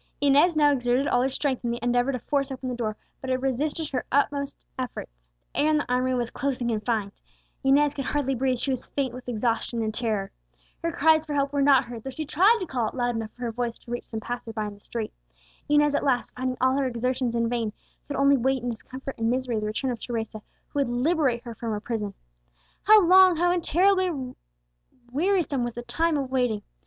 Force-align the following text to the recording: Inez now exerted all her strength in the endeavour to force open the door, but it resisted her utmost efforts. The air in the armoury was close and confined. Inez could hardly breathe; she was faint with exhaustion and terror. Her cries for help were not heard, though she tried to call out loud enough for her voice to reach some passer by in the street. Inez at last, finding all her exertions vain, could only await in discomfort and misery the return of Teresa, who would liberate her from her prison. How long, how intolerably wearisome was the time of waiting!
Inez 0.19 0.55
now 0.55 0.71
exerted 0.71 1.05
all 1.07 1.21
her 1.21 1.29
strength 1.29 1.63
in 1.63 1.69
the 1.69 1.77
endeavour 1.79 2.11
to 2.11 2.17
force 2.17 2.49
open 2.51 2.69
the 2.69 2.75
door, 2.75 2.97
but 3.21 3.29
it 3.29 3.39
resisted 3.39 3.87
her 3.89 4.03
utmost 4.11 4.57
efforts. 4.79 5.29
The 5.53 5.59
air 5.59 5.69
in 5.69 5.77
the 5.77 5.93
armoury 5.93 6.15
was 6.15 6.31
close 6.31 6.59
and 6.59 6.71
confined. 6.71 7.11
Inez 7.63 7.93
could 7.93 8.05
hardly 8.05 8.33
breathe; 8.33 8.57
she 8.57 8.71
was 8.71 8.87
faint 8.87 9.13
with 9.13 9.29
exhaustion 9.29 9.83
and 9.83 9.93
terror. 9.93 10.31
Her 10.81 10.91
cries 10.91 11.23
for 11.23 11.35
help 11.35 11.53
were 11.53 11.61
not 11.61 11.83
heard, 11.85 12.01
though 12.01 12.09
she 12.09 12.25
tried 12.25 12.57
to 12.59 12.65
call 12.65 12.85
out 12.87 12.97
loud 12.97 13.15
enough 13.15 13.29
for 13.33 13.43
her 13.43 13.51
voice 13.51 13.77
to 13.77 13.91
reach 13.91 14.07
some 14.07 14.19
passer 14.19 14.51
by 14.51 14.65
in 14.65 14.73
the 14.73 14.79
street. 14.79 15.13
Inez 15.69 15.93
at 15.93 16.03
last, 16.03 16.33
finding 16.35 16.57
all 16.59 16.79
her 16.79 16.87
exertions 16.87 17.35
vain, 17.35 17.71
could 18.07 18.15
only 18.17 18.37
await 18.37 18.63
in 18.63 18.71
discomfort 18.71 19.13
and 19.19 19.29
misery 19.29 19.59
the 19.59 19.67
return 19.67 19.91
of 19.91 19.99
Teresa, 19.99 20.41
who 20.69 20.79
would 20.79 20.89
liberate 20.89 21.43
her 21.43 21.53
from 21.53 21.73
her 21.73 21.79
prison. 21.79 22.15
How 22.85 23.05
long, 23.05 23.35
how 23.35 23.51
intolerably 23.51 24.33
wearisome 25.11 25.63
was 25.63 25.75
the 25.75 25.83
time 25.83 26.17
of 26.17 26.31
waiting! 26.31 26.63